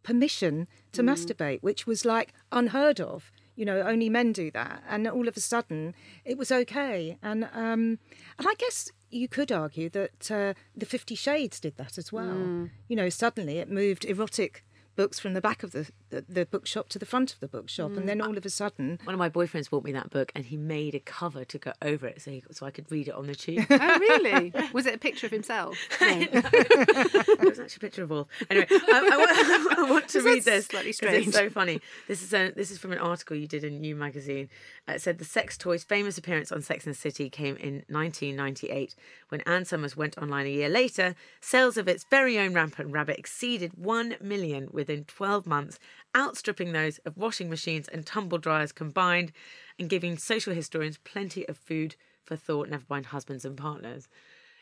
[0.08, 3.30] permission to masturbate, which was like unheard of.
[3.56, 5.94] You know, only men do that, and all of a sudden,
[6.24, 7.18] it was okay.
[7.22, 7.98] And um,
[8.38, 12.68] and I guess you could argue that uh, the Fifty Shades did that as well.
[12.88, 14.64] You know, suddenly it moved erotic
[14.98, 17.92] books from the back of the, the, the bookshop to the front of the bookshop,
[17.92, 18.06] and mm.
[18.06, 20.56] then all of a sudden, One of my boyfriends bought me that book and he
[20.56, 23.28] made a cover to go over it so, he, so I could read it on
[23.28, 23.64] the tube.
[23.70, 24.52] oh, really?
[24.72, 25.78] Was it a picture of himself?
[26.08, 26.20] No.
[26.20, 28.28] it was actually a picture of Wolf.
[28.48, 30.66] Anyway, I, I want, I want to read this.
[30.66, 31.28] slightly strange.
[31.28, 31.80] It's so funny.
[32.06, 34.48] This is a, this is from an article you did in New Magazine.
[34.88, 38.94] Uh, said the sex toy's famous appearance on Sex and the City came in 1998
[39.28, 41.14] when Ann Summers went online a year later.
[41.42, 45.78] Sales of its very own Rampant Rabbit exceeded one million within 12 months,
[46.16, 49.30] outstripping those of washing machines and tumble dryers combined,
[49.78, 52.70] and giving social historians plenty of food for thought.
[52.70, 54.08] Never mind husbands and partners.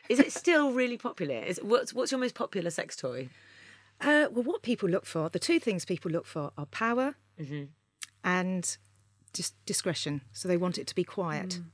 [0.09, 1.35] Is it still really popular?
[1.35, 3.29] Is what's what's your most popular sex toy?
[4.01, 7.15] Uh, well, what people look for, the two things people look for are power
[8.25, 8.77] and
[9.37, 10.21] dis- discretion.
[10.33, 11.59] So they want it to be quiet.
[11.59, 11.65] Mm.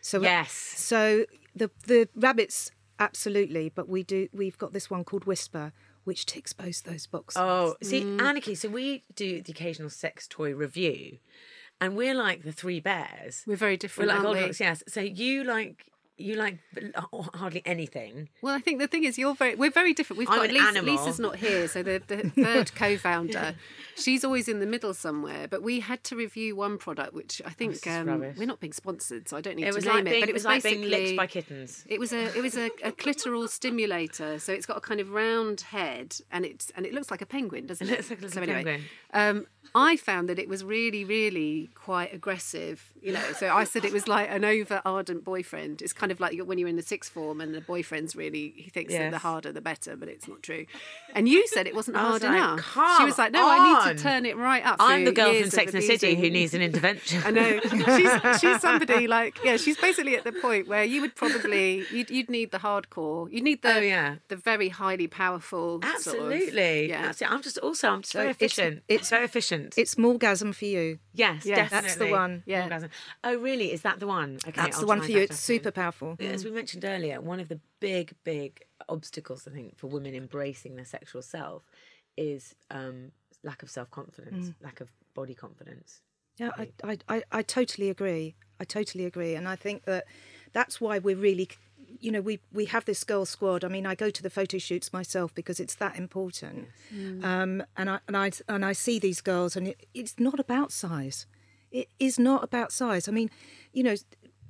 [0.00, 0.52] So Yes.
[0.52, 5.72] So the the rabbits absolutely, but we do we've got this one called Whisper,
[6.04, 7.40] which ticks both those boxes.
[7.40, 8.18] Oh, see, mm.
[8.18, 8.56] Anniki.
[8.56, 11.18] So we do the occasional sex toy review,
[11.80, 13.44] and we're like the three bears.
[13.46, 14.08] We're very different.
[14.08, 14.42] We're like aren't old we?
[14.42, 14.82] dogs, yes.
[14.88, 16.58] So you like you like
[17.34, 18.28] hardly anything.
[18.42, 19.54] Well, I think the thing is, you're very.
[19.54, 20.18] We're very different.
[20.18, 20.94] We've I'm got an Lisa, animal.
[20.94, 23.54] Lisa's not here, so the, the third co-founder,
[23.96, 25.48] she's always in the middle somewhere.
[25.48, 28.72] But we had to review one product, which I think is um, we're not being
[28.72, 30.20] sponsored, so I don't need It to was name like it.
[30.20, 31.84] but it was, like being licked by kittens.
[31.88, 35.10] It was a it was a, a clitoral stimulator, so it's got a kind of
[35.10, 37.96] round head, and it's and it looks like a penguin, doesn't It it?
[37.98, 38.82] looks like a so anyway, penguin.
[39.12, 42.92] um, I found that it was really, really quite aggressive.
[43.02, 45.82] You know, so I said it was like an over ardent boyfriend.
[45.82, 48.70] It's kind of like when you're in the sixth form and the boyfriend's really he
[48.70, 50.66] thinks that the harder the better, but it's not true.
[51.14, 52.60] And you said it wasn't I was hard like, enough.
[52.60, 55.32] "Come she was like, "No, I need to turn it right up." I'm the girl
[55.34, 57.22] from Sex and the City who needs an intervention.
[57.24, 57.60] I know.
[57.60, 59.56] She's she's somebody like yeah.
[59.56, 63.30] She's basically at the point where you would probably you'd, you'd need the hardcore.
[63.32, 64.16] You'd need the Oh, yeah.
[64.28, 65.80] the very highly powerful.
[65.82, 65.90] sort of-
[66.32, 66.88] Absolutely.
[66.88, 67.06] yeah.
[67.08, 67.34] Absolutely.
[67.36, 68.82] I'm just also I'm just So very efficient.
[68.88, 69.74] it's- It's very efficient.
[69.76, 70.98] It's Morgasm for you.
[71.12, 71.56] yes, Yes.
[71.70, 71.88] definitely.
[71.88, 72.42] That's the one.
[72.46, 72.62] Yeah.
[72.64, 72.90] Orgasm.
[73.22, 73.72] Oh, really?
[73.72, 74.38] Is that the one?
[74.46, 75.18] Okay, That's I'll the one for you.
[75.20, 75.93] It's super powerful.
[76.18, 80.14] Yeah, As we mentioned earlier, one of the big, big obstacles I think for women
[80.14, 81.62] embracing their sexual self
[82.16, 84.54] is um, lack of self confidence, Mm.
[84.62, 86.00] lack of body confidence.
[86.36, 88.34] Yeah, I, I, I, I totally agree.
[88.60, 90.04] I totally agree, and I think that
[90.52, 91.48] that's why we're really,
[92.00, 93.64] you know, we we have this girl squad.
[93.64, 96.68] I mean, I go to the photo shoots myself because it's that important,
[97.22, 100.72] um, and I and I and I see these girls, and it, it's not about
[100.72, 101.26] size.
[101.70, 103.08] It is not about size.
[103.08, 103.30] I mean,
[103.72, 103.96] you know,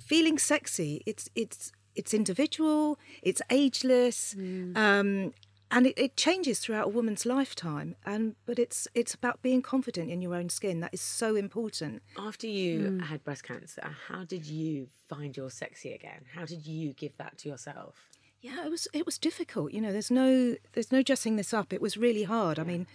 [0.04, 1.02] feeling sexy.
[1.06, 4.34] It's it's it's individual, it's ageless,
[4.74, 5.32] um,
[5.70, 7.96] and it, it changes throughout a woman's lifetime.
[8.04, 10.80] And but it's it's about being confident in your own skin.
[10.80, 12.02] That is so important.
[12.18, 16.22] After you had breast cancer, how did you find your sexy again?
[16.34, 17.94] How did you give that to yourself?
[18.40, 19.72] Yeah, it was it was difficult.
[19.72, 21.72] You know, there's no there's no dressing this up.
[21.72, 22.58] It was really hard.
[22.58, 22.86] I mean,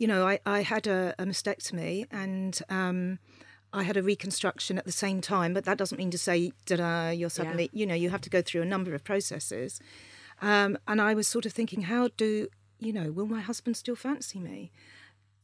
[0.00, 3.18] you know, I, I had a, a mastectomy and um,
[3.72, 7.16] I had a reconstruction at the same time, but that doesn't mean to say that
[7.16, 9.80] you're suddenly, you know, you have to go through a number of processes.
[10.42, 13.96] Um, and I was sort of thinking, how do, you know, will my husband still
[13.96, 14.72] fancy me?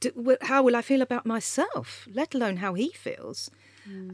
[0.00, 3.50] Do, how will I feel about myself, let alone how he feels?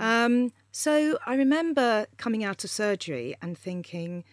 [0.01, 4.25] Um, so I remember coming out of surgery and thinking,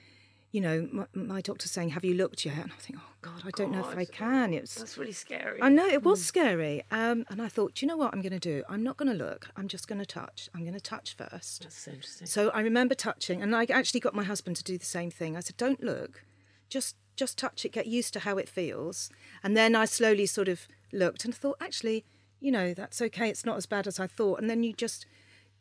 [0.51, 3.43] you know, my, my doctor saying, "Have you looked yet?" And I think, "Oh God,
[3.45, 5.62] I don't know if I can." It's That's really scary.
[5.62, 8.33] I know it was scary, um, and I thought, "Do you know what I'm going
[8.33, 8.63] to do?
[8.67, 9.49] I'm not going to look.
[9.55, 10.49] I'm just going to touch.
[10.55, 11.63] I'm going to touch first.
[11.63, 12.27] That's so interesting.
[12.27, 15.38] So I remember touching, and I actually got my husband to do the same thing.
[15.38, 16.23] I said, "Don't look,
[16.67, 17.71] just just touch it.
[17.71, 19.12] Get used to how it feels."
[19.43, 22.05] And then I slowly sort of looked and thought, actually,
[22.39, 23.29] you know, that's okay.
[23.29, 24.39] It's not as bad as I thought.
[24.39, 25.05] And then you just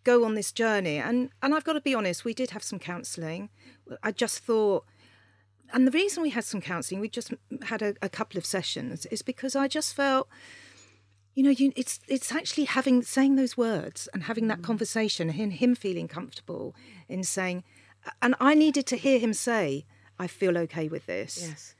[0.04, 2.78] go on this journey, and and I've got to be honest, we did have some
[2.78, 3.50] counselling.
[4.02, 4.84] I just thought.
[5.70, 9.04] And the reason we had some counselling, we just had a, a couple of sessions,
[9.06, 10.28] is because I just felt
[11.38, 14.64] you know you, it's it's actually having saying those words and having that mm.
[14.64, 16.74] conversation and him feeling comfortable
[17.08, 17.62] in saying
[18.20, 19.86] and i needed to hear him say
[20.18, 21.76] i feel okay with this Yes.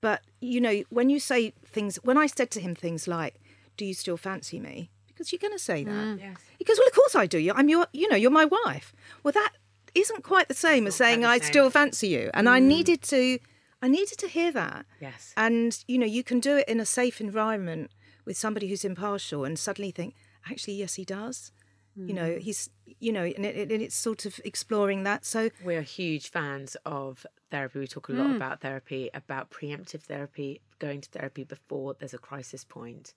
[0.00, 3.38] but you know when you say things when i said to him things like
[3.76, 6.18] do you still fancy me because you're going to say that mm.
[6.18, 6.38] Yes.
[6.58, 8.94] he goes well of course i do you i'm your you know you're my wife
[9.22, 9.52] well that
[9.94, 12.30] isn't quite the same as saying i still fancy you.
[12.34, 12.64] And i mm.
[12.64, 13.38] needed to
[13.80, 14.86] i needed to hear that.
[15.00, 15.32] Yes.
[15.36, 17.90] and you know you can do it in a safe environment
[18.24, 20.14] with somebody who's impartial and suddenly think
[20.50, 21.52] actually yes he does.
[21.94, 22.40] You know mm.
[22.40, 25.26] he's you know and, it, and it's sort of exploring that.
[25.26, 27.80] So We're huge fans of therapy.
[27.80, 28.36] We talk a lot mm.
[28.36, 33.12] about therapy, about preemptive therapy, going to therapy before there's a crisis point,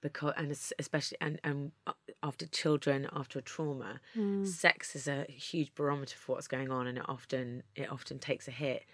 [0.00, 4.00] because and especially and and uh, after children, after a trauma,
[4.44, 8.48] sex is a huge barometer for what's going on, and it often it often takes
[8.48, 8.84] a hit.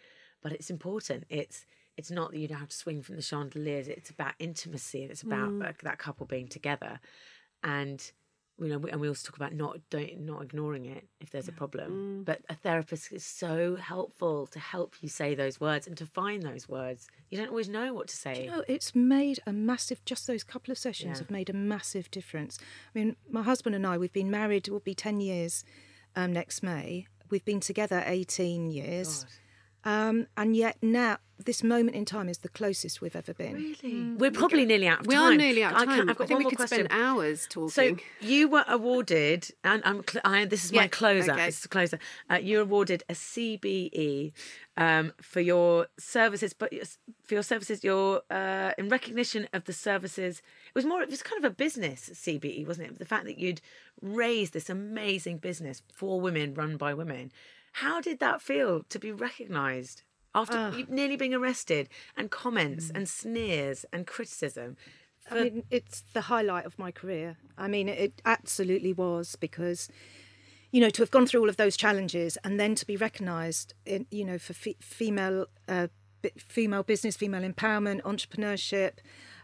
[0.42, 1.24] But it's important.
[1.28, 1.66] It's
[1.96, 3.88] it's not that you don't have to swing from the chandeliers.
[3.88, 7.00] It's about intimacy, and it's about like, that couple being together,
[7.62, 8.12] and
[8.58, 11.52] you know, and we also talk about not don't not ignoring it if there's a
[11.52, 12.22] problem.
[12.24, 16.42] But a therapist is so helpful to help you say those words and to find
[16.42, 17.06] those words.
[17.30, 18.44] You don't always know what to say.
[18.44, 21.18] you know it's made a massive just those couple of sessions Yeah.
[21.24, 22.58] have made a massive difference
[22.94, 25.64] i mean my husband and i we've been married it will be 10 years
[26.14, 29.26] um, next may we've been together 18 years
[29.84, 34.12] um, and yet now this moment in time is the closest we've ever been really,
[34.16, 35.32] we're probably nearly out of We time.
[35.34, 36.08] are nearly out of I can- time.
[36.10, 36.86] I've got I think one we more could question.
[36.86, 37.68] spend hours talking.
[37.70, 41.32] So you were awarded, and I'm cl- I, this is my closer.
[41.32, 41.46] okay.
[41.46, 41.98] This is the closer.
[42.30, 44.32] Uh, you were awarded a CBE
[44.76, 46.72] um, for your services, but
[47.24, 50.38] for your services, your uh, in recognition of the services.
[50.68, 51.02] It was more.
[51.02, 52.98] It was kind of a business CBE, wasn't it?
[52.98, 53.60] The fact that you'd
[54.00, 57.32] raised this amazing business for women, run by women.
[57.72, 60.02] How did that feel to be recognised
[60.36, 64.76] after you nearly being arrested and comments and sneers and criticism?
[65.30, 67.36] I mean, it's the highlight of my career.
[67.58, 69.88] I mean, it absolutely was because,
[70.70, 73.74] you know, to have gone through all of those challenges and then to be recognised,
[73.84, 75.88] in, you know, for fe- female, uh,
[76.38, 78.98] female business, female empowerment, entrepreneurship,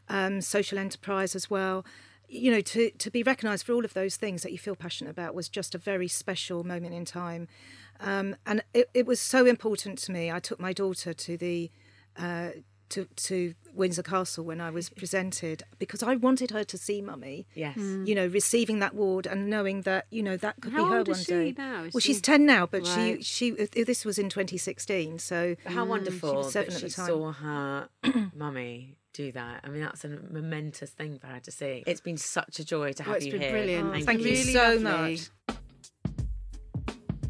[0.09, 1.85] um, social enterprise as well.
[2.29, 5.11] You know, to to be recognised for all of those things that you feel passionate
[5.11, 7.47] about was just a very special moment in time,
[8.03, 10.31] um, and it, it was so important to me.
[10.31, 11.71] I took my daughter to the.
[12.17, 12.51] Uh,
[12.91, 17.47] to, to Windsor Castle when I was presented because I wanted her to see Mummy.
[17.55, 17.79] Yes.
[17.79, 20.99] You know, receiving that award and knowing that you know that could How be her
[20.99, 21.55] old is one she day.
[21.57, 21.85] now?
[21.85, 23.25] Is well, she's ten now, but Right.
[23.25, 25.21] she she this was in 2016.
[25.21, 27.07] So How wonderful seven that at she the time.
[27.07, 27.89] saw her
[28.37, 29.61] mummy do that.
[29.65, 31.85] I mean, that's a momentous thing for her to see.
[31.87, 33.53] It's been such a joy to have Oh, it's you been here.
[33.53, 33.89] brilliant.
[33.89, 34.27] Oh, Thank, thank you.
[34.27, 35.19] you Really so lovely.
[35.49, 35.59] much.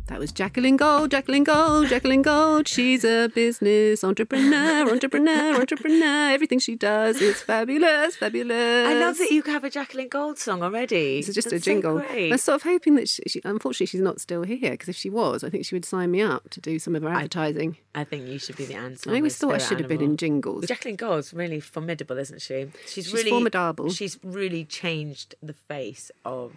[0.08, 2.68] That was Jacqueline Gold, Jacqueline Gold, Jacqueline Gold.
[2.68, 6.30] She's a business entrepreneur, entrepreneur, entrepreneur.
[6.32, 8.88] Everything she does is fabulous, fabulous.
[8.88, 11.18] I love that you have a Jacqueline Gold song already.
[11.20, 12.00] This is just That's a jingle.
[12.00, 12.32] So great.
[12.32, 15.08] I'm sort of hoping that she, she, unfortunately she's not still here because if she
[15.08, 17.78] was, I think she would sign me up to do some of her advertising.
[17.94, 19.10] I think you should be the answer.
[19.10, 20.66] I always thought I should have been in jingles.
[20.66, 22.66] Jacqueline Gold's really formidable, isn't she?
[22.86, 23.88] She's, She's really formidable.
[23.90, 26.52] She's really changed the face of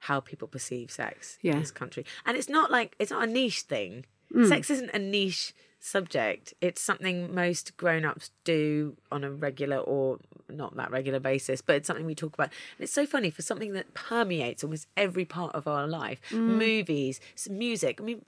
[0.00, 1.52] how people perceive sex Yeah.
[1.54, 2.04] in this country.
[2.24, 4.04] And it's not like it's not a niche thing.
[4.34, 4.48] Mm.
[4.48, 6.52] Sex isn't a niche subject.
[6.60, 10.18] It's something most grown-ups do on a regular or
[10.48, 12.48] not that regular basis, but it's something we talk about.
[12.76, 16.20] And it's so funny for something that permeates almost every part of our life.
[16.30, 16.58] Mm.
[16.58, 18.00] Movies, music.
[18.00, 18.22] I mean,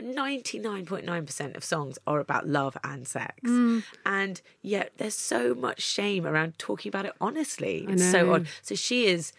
[0.00, 3.40] 99.9% of songs are about love and sex.
[3.42, 3.84] Mm.
[4.04, 7.86] And yet there's so much shame around talking about it honestly.
[7.88, 8.48] It's so odd.
[8.62, 9.32] So she is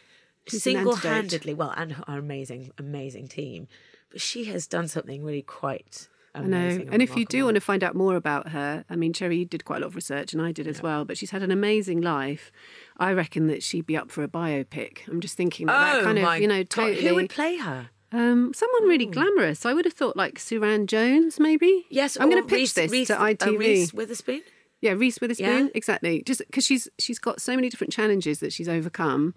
[0.48, 3.68] She's single handedly, well, and her amazing, amazing team,
[4.10, 6.58] but she has done something really quite I know.
[6.92, 9.46] And if you do want to find out more about her, I mean, Cherry, you
[9.46, 11.04] did quite a lot of research, and I did as well.
[11.04, 12.52] But she's had an amazing life.
[12.98, 15.08] I reckon that she'd be up for a biopic.
[15.10, 16.94] I'm just thinking that, that Oh kind my of, you know, God.
[16.96, 17.90] Who would play her?
[18.14, 19.66] Um, someone really glamorous.
[19.66, 21.86] I would have thought like Suranne Jones, maybe.
[21.90, 23.60] Yes, I'm going to pitch Reese- this Reese- to uh, ITV.
[23.60, 24.42] Reese Witherspoon.
[24.82, 25.72] Yeah, Reese Witherspoon, Yeah.
[25.76, 26.24] exactly.
[26.26, 29.36] Just because she's she's got so many different challenges that she's overcome,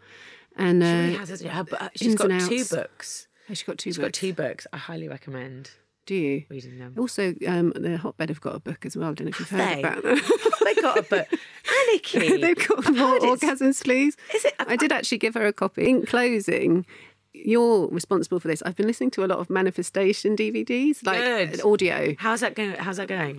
[0.56, 1.50] and She uh, really has, hasn't?
[1.50, 3.28] Her, uh, she's got two books.
[3.50, 4.06] Oh, she's got two She's books.
[4.06, 4.66] got two books.
[4.72, 5.70] I highly recommend
[6.06, 6.44] Do you?
[6.48, 6.94] reading them.
[6.98, 9.10] Also, um, the Hotbed have got a book as well.
[9.10, 9.80] I don't know if you've heard They?
[9.80, 10.18] about them.
[10.64, 11.26] they got a book.
[11.64, 12.40] Anniki.
[12.40, 14.16] They've got more orgasms, please.
[14.34, 14.54] Is it?
[14.58, 15.88] I did actually give her a copy.
[15.88, 16.86] In closing,
[17.34, 18.62] you're responsible for this.
[18.64, 21.60] I've been listening to a lot of manifestation DVDs, like Good.
[21.64, 22.14] audio.
[22.18, 22.72] How's that going?
[22.76, 23.36] How's that going?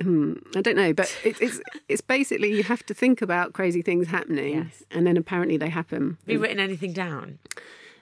[0.00, 3.82] Hmm, I don't know, but it, it's it's basically you have to think about crazy
[3.82, 4.82] things happening, Yes.
[4.90, 6.18] and then apparently they happen.
[6.26, 7.38] Have you written anything down?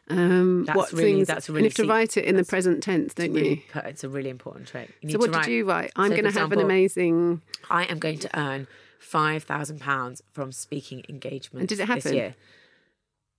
[0.09, 1.29] Um, That's what really- things?
[1.29, 3.35] that's a and you have to write it in the present tense, don't you?
[3.41, 4.91] Really, put- it's a really important trick.
[5.01, 5.93] You need So what did you write?
[5.97, 7.41] I'm So, going to have an amazing.
[7.71, 8.67] I am going to earn
[8.99, 11.61] five thousand pounds from speaking engagements.
[11.61, 12.03] And did it happen?
[12.03, 12.35] This year.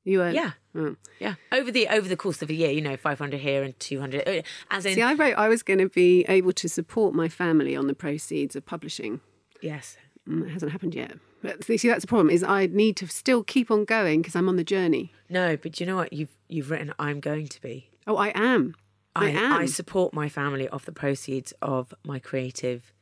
[0.05, 0.51] You were Yeah.
[0.75, 0.95] Oh.
[1.19, 3.79] Yeah, over the over the course of a year, you know, five hundred here and
[3.79, 4.27] two hundred.
[4.27, 7.29] uh, As in, See, I wrote I was going to be able to support my
[7.29, 9.21] family on the proceeds of publishing.
[9.61, 9.97] yes,
[10.27, 11.17] Mm, It hasn't happened yet.
[11.41, 14.47] But see, that's the problem is I need to still keep on going because I'm
[14.47, 15.11] on the journey.
[15.29, 16.13] no, but you know what?
[16.13, 16.93] You've you've written.
[16.97, 17.89] I'm going to be.
[18.07, 18.73] Oh, I am.
[19.15, 19.53] I, I, am.
[19.53, 22.92] I support my family off the proceeds of my creative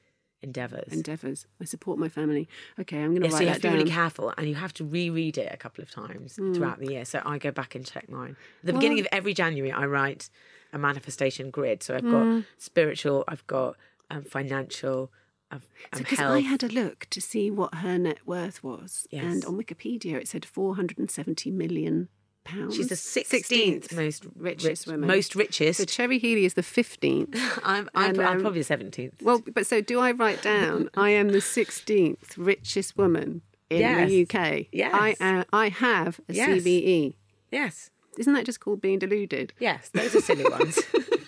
[0.44, 0.92] endeavors.
[0.92, 1.46] endeavours.
[1.62, 2.48] I support my family.
[2.80, 4.56] Okay, I'm going to Yeah, write so you have to be really careful and you
[4.56, 6.54] have to reread it a couple of times Hmm.
[6.54, 7.06] throughout the year.
[7.06, 8.36] So I go back and check mine.
[8.62, 10.30] At the beginning of every January, I write
[10.74, 11.84] a manifestation grid.
[11.84, 12.40] So I've got Hmm.
[12.58, 13.76] spiritual, I've got
[14.10, 15.12] um, financial,
[15.52, 16.20] I've um, Because.
[16.20, 19.24] I had a look to see what her net worth was, Yes.
[19.24, 22.08] and on Wikipedia it said 470 million
[22.44, 22.76] pounds.
[22.76, 25.08] She's the 16th, most richest rich- woman.
[25.08, 25.80] Most richest.
[25.80, 27.36] So Cherry Healey is the 15th.
[27.64, 29.22] I'm, I'm, And, I'm um, probably the 17th.
[29.22, 30.90] Well, but so do I write down?
[30.96, 34.10] I am the sixteenth richest woman in Yes.
[34.10, 34.66] the UK.
[34.72, 34.92] Yes.
[34.94, 36.62] I uh, I have a Yes.
[36.64, 37.14] CBE.
[37.52, 37.90] yes.
[38.18, 39.54] Isn't that just called being deluded?
[39.60, 40.78] Yes, those are silly ones.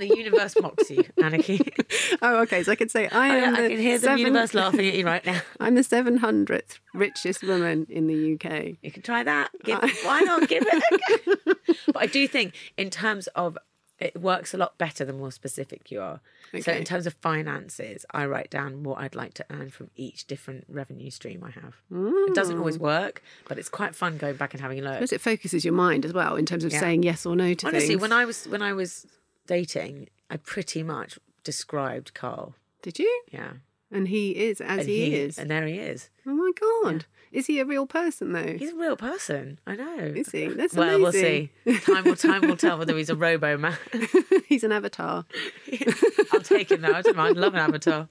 [0.00, 1.72] and the universe mocks you, Anniki.
[2.22, 2.62] Oh, okay.
[2.62, 3.56] So I could say I I, am.
[3.56, 5.40] I the can hear the seven- universe laughing at you right now.
[5.60, 8.76] I'm the seven hundredth richest woman in the UK.
[8.82, 9.50] You can try that.
[9.64, 10.82] Give, why not give it?
[10.82, 11.74] A go?
[11.92, 13.58] but I do think, in terms of,
[13.98, 16.20] it works a lot better the more specific you are.
[16.60, 20.26] So, in terms of finances, I write down what I'd like to earn from each
[20.26, 21.74] different revenue stream I have.
[21.90, 22.82] It doesn't always mm.
[22.82, 24.94] work, but it's quite fun going back and having a look.
[24.94, 26.80] Because it focuses your mind as well in terms of Yeah.
[26.80, 28.00] saying yes or no to Honestly, things.
[28.00, 29.06] when I was when I was
[29.46, 32.54] dating, I pretty much described Carl.
[32.82, 33.22] Did you?
[33.32, 33.52] Yeah,
[33.90, 35.38] And he is as and he, is.
[35.38, 36.10] and there he is.
[36.26, 37.06] Oh my god!
[37.32, 38.56] Is he a real person though?
[38.58, 39.58] He's a real person.
[39.66, 39.98] I know.
[39.98, 40.46] Is he?
[40.48, 41.50] That's well, we'll see.
[41.66, 41.82] amazing.
[41.94, 43.76] Time will time will tell whether he's a robo man.
[44.48, 45.24] He's an avatar.
[46.32, 46.92] I'll take him though.
[46.92, 47.36] I don't mind.
[47.36, 48.08] Love an avatar.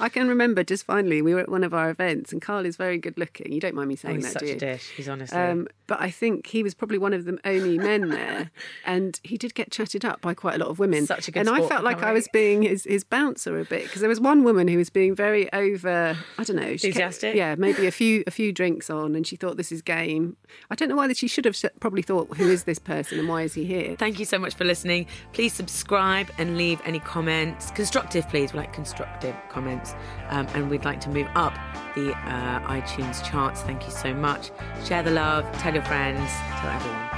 [0.00, 2.76] I can remember just finally we were at one of our events and Carl is
[2.76, 3.52] very good looking.
[3.52, 4.52] You don't mind me Oh, saying he's that, such do you?
[4.54, 4.90] Such a dish.
[4.96, 5.38] He's honestly.
[5.38, 8.50] Um, but I think he was probably one of the only men there,
[8.84, 11.06] and he did get chatted up by quite a lot of women.
[11.06, 13.84] Such a good and I felt like I was being his, his bouncer a bit
[13.84, 16.16] because there was one woman who was being very over.
[16.38, 17.34] I don't know, she kept- Enthusiastic?
[17.36, 20.36] yeah, maybe a few a few drinks on, and she thought this is game.
[20.70, 23.28] I don't know why that she should have probably thought, who is this person and
[23.28, 23.96] why is he here?
[23.96, 25.06] Thank you so much for listening.
[25.32, 27.70] Please subscribe and leave any comments.
[27.72, 28.52] Constructive, please.
[28.52, 29.94] We like constructive comments.
[30.28, 31.54] Um, and we'd like to move up
[31.94, 33.62] the uh, iTunes charts.
[33.62, 34.50] Thank you so much.
[34.84, 35.50] Share the love.
[35.58, 36.30] Tell your friends.
[36.60, 37.17] Tell everyone.